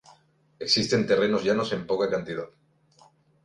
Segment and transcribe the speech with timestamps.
[0.57, 2.49] Existen terrenos llanos en poca cantidad.